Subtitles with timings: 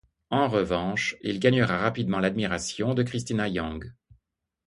[0.31, 3.93] En revanche, il gagnera rapidement l'admiration de Cristina Yang.